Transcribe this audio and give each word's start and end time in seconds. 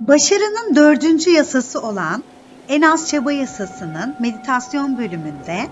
Başarının 0.00 0.76
dördüncü 0.76 1.30
yasası 1.30 1.80
olan 1.80 2.24
en 2.68 2.82
az 2.82 3.08
çaba 3.08 3.32
yasasının 3.32 4.16
meditasyon 4.20 4.98
bölümünde 4.98 5.68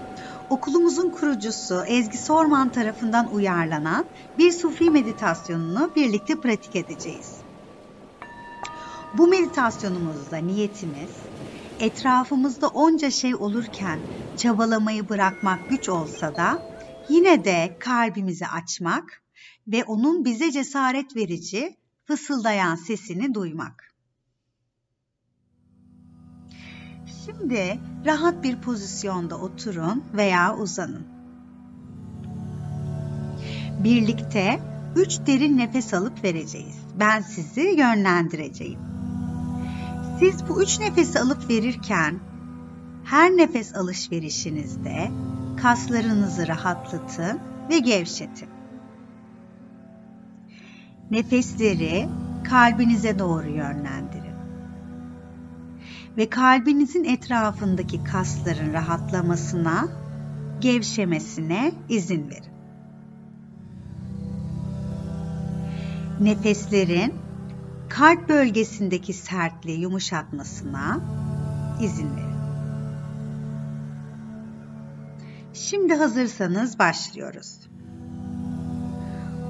okulumuzun 0.51 1.11
kurucusu 1.11 1.85
Ezgi 1.87 2.19
Sorman 2.19 2.73
tarafından 2.73 3.35
uyarlanan 3.35 4.05
bir 4.39 4.53
sufi 4.53 4.91
meditasyonunu 4.91 5.93
birlikte 5.97 6.41
pratik 6.41 6.77
edeceğiz. 6.77 7.41
Bu 9.19 9.27
meditasyonumuzda 9.27 10.37
niyetimiz 10.37 11.11
etrafımızda 11.81 12.69
onca 12.69 13.11
şey 13.11 13.35
olurken 13.35 14.01
çabalamayı 14.37 15.09
bırakmak 15.09 15.69
güç 15.69 15.89
olsa 15.89 16.37
da 16.37 16.63
yine 17.09 17.45
de 17.45 17.77
kalbimizi 17.81 18.47
açmak 18.47 19.23
ve 19.69 19.85
onun 19.85 20.25
bize 20.25 20.51
cesaret 20.53 21.17
verici 21.17 21.77
fısıldayan 22.05 22.75
sesini 22.75 23.35
duymak. 23.35 23.92
Şimdi 27.27 27.79
rahat 28.07 28.43
bir 28.43 28.57
pozisyonda 28.57 29.39
oturun 29.39 30.05
veya 30.15 30.57
uzanın. 30.57 31.07
Birlikte 33.85 34.61
üç 34.97 35.19
derin 35.27 35.59
nefes 35.59 35.95
alıp 35.95 36.25
vereceğiz. 36.25 36.77
Ben 37.01 37.21
sizi 37.21 37.61
yönlendireceğim. 37.61 38.79
Siz 40.19 40.49
bu 40.49 40.63
üç 40.63 40.81
nefesi 40.81 41.21
alıp 41.21 41.51
verirken 41.51 42.19
her 43.05 43.31
nefes 43.31 43.75
alışverişinizde 43.75 45.11
kaslarınızı 45.63 46.49
rahatlatın 46.49 47.41
ve 47.71 47.79
gevşetin. 47.79 48.49
Nefesleri 51.11 52.09
kalbinize 52.45 53.19
doğru 53.19 53.49
yönlendirin 53.49 54.22
ve 56.17 56.31
kalbinizin 56.31 57.05
etrafındaki 57.05 58.05
kasların 58.05 58.73
rahatlamasına, 58.73 59.89
gevşemesine 60.61 61.73
izin 61.89 62.31
verin. 62.31 62.53
Nefeslerin 66.21 67.15
kalp 67.89 68.29
bölgesindeki 68.29 69.13
sertliği 69.13 69.81
yumuşatmasına 69.81 71.01
izin 71.81 72.17
verin. 72.17 72.33
Şimdi 75.55 75.95
hazırsanız 75.95 76.79
başlıyoruz. 76.79 77.61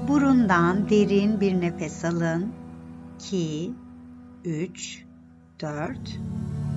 Burundan 0.07 0.89
derin 0.89 1.41
bir 1.41 1.61
nefes 1.61 2.05
alın. 2.05 2.53
2 3.19 3.73
3 4.45 5.03
4 5.59 6.19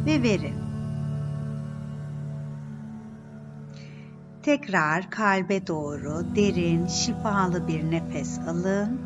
ve 0.07 0.23
verin. 0.23 0.55
Tekrar 4.43 5.11
kalbe 5.11 5.67
doğru 5.67 6.37
derin, 6.37 6.87
şifalı 6.87 7.69
bir 7.69 7.91
nefes 7.91 8.39
alın. 8.39 9.01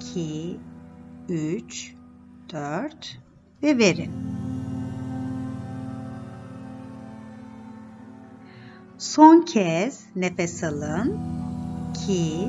2 0.00 0.56
3 1.28 1.94
4 2.52 3.18
ve 3.62 3.78
verin. 3.78 4.12
Son 8.98 9.42
kez 9.42 10.06
nefes 10.16 10.64
alın. 10.64 11.18
2 11.94 12.48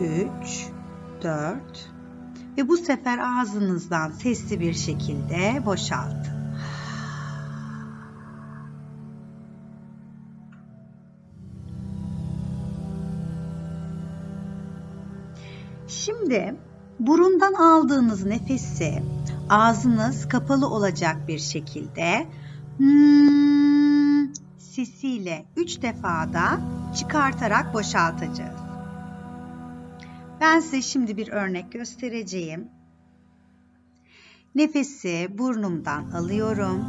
3 0.00 0.66
4 1.22 1.90
ve 2.58 2.68
bu 2.68 2.76
sefer 2.76 3.18
ağzınızdan 3.18 4.10
sesli 4.10 4.60
bir 4.60 4.72
şekilde 4.72 5.66
boşaltın. 5.66 6.43
Şimdi 15.88 16.54
burundan 17.00 17.52
aldığınız 17.52 18.26
nefesi 18.26 19.02
ağzınız 19.50 20.28
kapalı 20.28 20.68
olacak 20.68 21.28
bir 21.28 21.38
şekilde 21.38 22.26
hmm, 22.76 24.34
sesiyle 24.58 25.46
3 25.56 25.82
defada 25.82 26.60
çıkartarak 26.96 27.74
boşaltacağız. 27.74 28.60
Ben 30.40 30.60
size 30.60 30.82
şimdi 30.82 31.16
bir 31.16 31.28
örnek 31.28 31.72
göstereceğim. 31.72 32.68
Nefesi 34.54 35.28
burnumdan 35.38 36.10
alıyorum. 36.10 36.84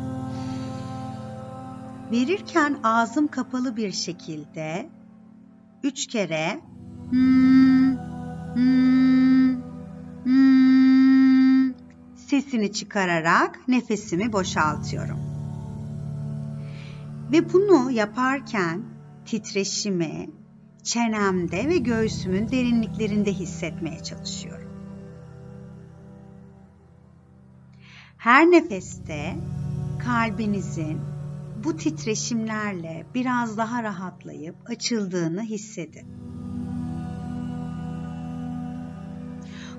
Verirken 2.11 2.77
ağzım 2.83 3.27
kapalı 3.27 3.77
bir 3.77 3.91
şekilde 3.91 4.89
üç 5.83 6.07
kere 6.07 6.59
hmm, 7.09 7.84
hmm, 8.55 9.55
hmm, 10.23 11.73
sesini 12.15 12.71
çıkararak 12.71 13.67
nefesimi 13.67 14.33
boşaltıyorum. 14.33 15.19
Ve 17.31 17.53
bunu 17.53 17.91
yaparken 17.91 18.81
titreşimi, 19.25 20.29
çenemde 20.83 21.69
ve 21.69 21.77
göğsümün 21.77 22.51
derinliklerinde 22.51 23.33
hissetmeye 23.33 24.03
çalışıyorum. 24.03 24.69
Her 28.17 28.51
nefeste 28.51 29.35
kalbinizin 30.05 30.99
bu 31.63 31.77
titreşimlerle 31.77 33.05
biraz 33.13 33.57
daha 33.57 33.83
rahatlayıp 33.83 34.55
açıldığını 34.69 35.41
hissedin. 35.41 36.34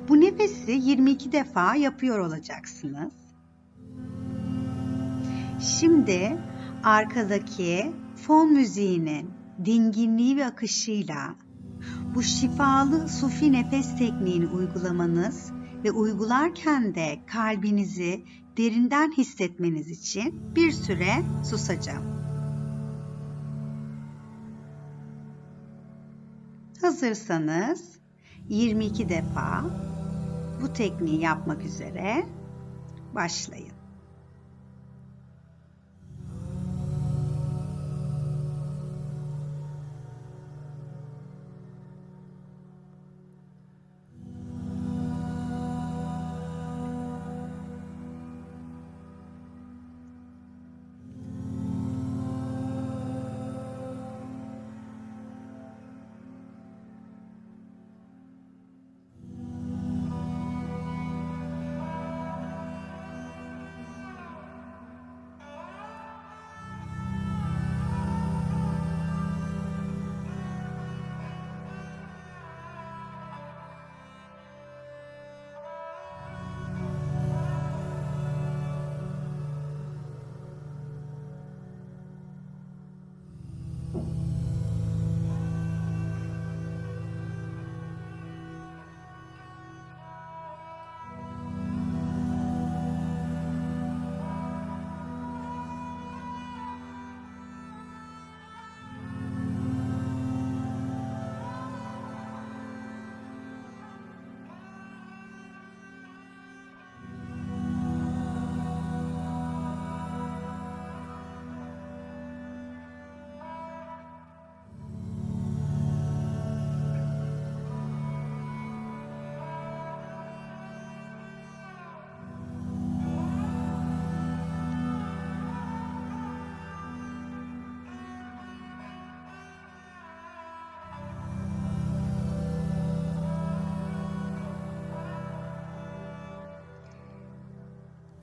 Bu 0.08 0.20
nefesi 0.20 0.72
22 0.72 1.32
defa 1.32 1.74
yapıyor 1.74 2.18
olacaksınız. 2.18 3.12
Şimdi 5.60 6.38
arkadaki 6.82 7.92
fon 8.16 8.52
müziğinin 8.52 9.30
dinginliği 9.64 10.36
ve 10.36 10.46
akışıyla 10.46 11.34
bu 12.14 12.22
şifalı 12.22 13.08
sufi 13.08 13.52
nefes 13.52 13.98
tekniğini 13.98 14.46
uygulamanız 14.46 15.52
ve 15.84 15.90
uygularken 15.90 16.94
de 16.94 17.18
kalbinizi 17.26 18.24
derinden 18.56 19.12
hissetmeniz 19.12 19.90
için 19.90 20.54
bir 20.56 20.72
süre 20.72 21.12
susacağım. 21.50 22.04
Hazırsanız 26.80 27.98
22 28.48 29.08
defa 29.08 29.64
bu 30.60 30.72
tekniği 30.72 31.20
yapmak 31.20 31.64
üzere 31.64 32.26
başlayın. 33.14 33.65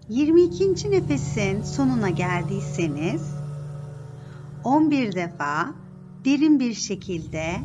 22. 0.10 0.92
nefesin 0.92 1.62
sonuna 1.62 2.10
geldiyseniz 2.10 3.22
11 4.64 5.16
defa 5.16 5.74
derin 6.26 6.60
bir 6.60 6.74
şekilde 6.74 7.56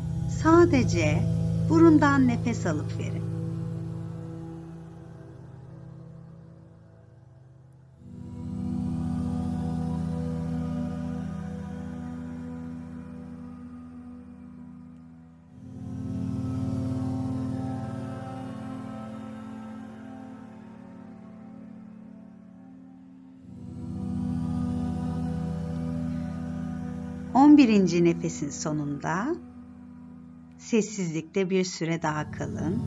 sadece 0.43 1.23
burundan 1.69 2.27
nefes 2.27 2.65
alıp 2.65 2.97
verin. 2.99 3.28
On 27.49 27.57
birinci 27.57 28.03
nefesin 28.03 28.49
sonunda 28.49 29.35
sessizlikte 30.57 31.49
bir 31.49 31.63
süre 31.63 32.01
daha 32.01 32.31
kalın. 32.31 32.81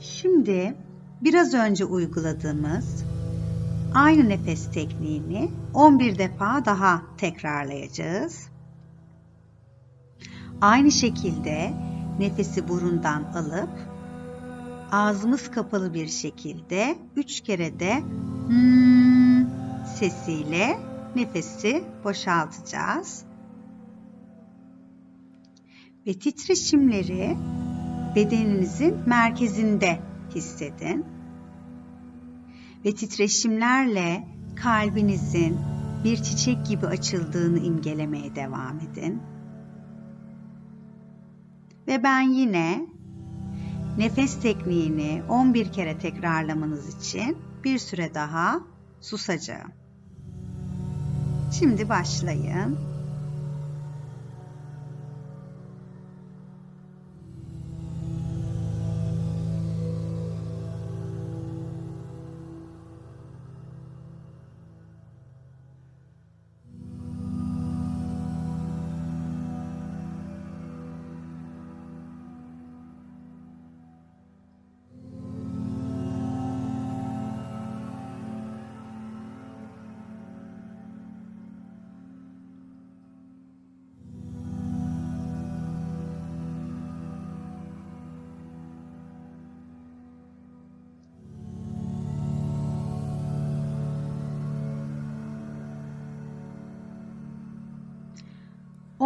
Şimdi 0.00 0.74
biraz 1.22 1.54
önce 1.54 1.84
uyguladığımız 1.84 3.09
aynı 3.94 4.28
nefes 4.28 4.70
tekniğini 4.72 5.50
11 5.74 6.18
defa 6.18 6.64
daha 6.64 7.02
tekrarlayacağız. 7.18 8.48
Aynı 10.60 10.90
şekilde 10.90 11.72
nefesi 12.18 12.68
burundan 12.68 13.22
alıp 13.22 13.70
ağzımız 14.92 15.50
kapalı 15.50 15.94
bir 15.94 16.06
şekilde 16.06 16.98
3 17.16 17.40
kere 17.40 17.80
de 17.80 18.00
hmm 18.48 19.46
sesiyle 19.86 20.78
nefesi 21.16 21.84
boşaltacağız. 22.04 23.24
Ve 26.06 26.18
titreşimleri 26.18 27.36
bedeninizin 28.16 28.96
merkezinde 29.06 29.98
hissedin. 30.34 31.19
Ve 32.84 32.94
titreşimlerle 32.94 34.28
kalbinizin 34.56 35.58
bir 36.04 36.16
çiçek 36.16 36.66
gibi 36.66 36.86
açıldığını 36.86 37.58
imgelemeye 37.58 38.34
devam 38.36 38.78
edin. 38.78 39.22
Ve 41.86 42.02
ben 42.02 42.20
yine 42.20 42.86
nefes 43.98 44.40
tekniğini 44.40 45.22
11 45.28 45.72
kere 45.72 45.98
tekrarlamanız 45.98 46.96
için 46.96 47.38
bir 47.64 47.78
süre 47.78 48.14
daha 48.14 48.60
susacağım. 49.00 49.72
Şimdi 51.58 51.88
başlayın. 51.88 52.89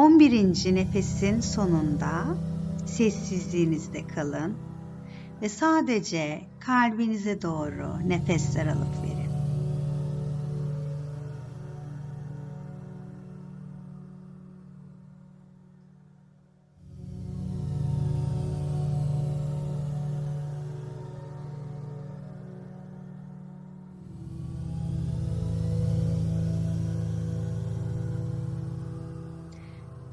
On 0.05 0.19
birinci 0.21 0.75
nefesin 0.75 1.41
sonunda 1.41 2.25
sessizliğinizde 2.87 4.07
kalın 4.07 4.57
ve 5.43 5.49
sadece 5.49 6.41
kalbinize 6.61 7.43
doğru 7.43 8.09
nefesler 8.09 8.67
alıp 8.67 9.03
verin. 9.03 9.24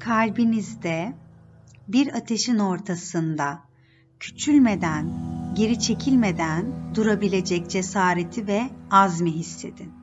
Kalbinizde 0.04 1.14
bir 1.88 2.14
ateşin 2.16 2.58
ortasında 2.58 3.62
küçülmeden, 4.20 5.12
geri 5.54 5.78
çekilmeden 5.80 6.66
durabilecek 6.94 7.70
cesareti 7.70 8.46
ve 8.46 8.70
azmi 8.90 9.32
hissedin. 9.32 10.01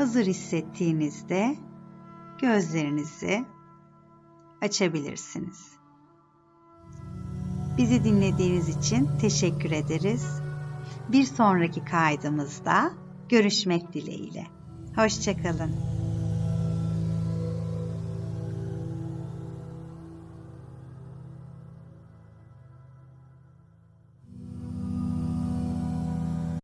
Hazır 0.00 0.26
hissettiğinizde 0.26 1.56
gözlerinizi 2.40 3.44
açabilirsiniz. 4.62 5.72
Bizi 7.78 8.04
dinlediğiniz 8.04 8.68
için 8.68 9.08
teşekkür 9.20 9.70
ederiz. 9.70 10.40
Bir 11.08 11.24
sonraki 11.24 11.84
kaydımızda 11.84 12.92
görüşmek 13.28 13.92
dileğiyle. 13.92 14.46
Hoşçakalın. 14.96 15.99